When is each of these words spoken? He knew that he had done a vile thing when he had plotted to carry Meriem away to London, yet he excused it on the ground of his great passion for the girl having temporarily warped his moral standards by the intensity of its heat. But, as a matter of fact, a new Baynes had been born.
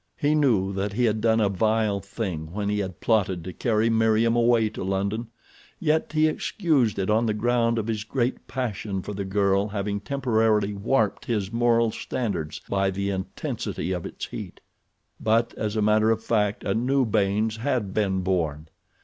He 0.17 0.33
knew 0.33 0.73
that 0.73 0.93
he 0.93 1.05
had 1.05 1.21
done 1.21 1.39
a 1.39 1.47
vile 1.47 1.99
thing 1.99 2.51
when 2.53 2.69
he 2.69 2.79
had 2.79 3.01
plotted 3.01 3.43
to 3.43 3.53
carry 3.53 3.87
Meriem 3.87 4.35
away 4.35 4.67
to 4.69 4.83
London, 4.83 5.27
yet 5.79 6.13
he 6.13 6.25
excused 6.25 6.97
it 6.97 7.11
on 7.11 7.27
the 7.27 7.35
ground 7.35 7.77
of 7.77 7.85
his 7.85 8.03
great 8.03 8.47
passion 8.47 9.03
for 9.03 9.13
the 9.13 9.23
girl 9.23 9.67
having 9.67 9.99
temporarily 9.99 10.73
warped 10.73 11.25
his 11.25 11.51
moral 11.51 11.91
standards 11.91 12.61
by 12.67 12.89
the 12.89 13.11
intensity 13.11 13.91
of 13.91 14.07
its 14.07 14.25
heat. 14.25 14.59
But, 15.19 15.53
as 15.53 15.75
a 15.75 15.83
matter 15.83 16.09
of 16.09 16.23
fact, 16.23 16.63
a 16.63 16.73
new 16.73 17.05
Baynes 17.05 17.57
had 17.57 17.93
been 17.93 18.21
born. 18.21 18.69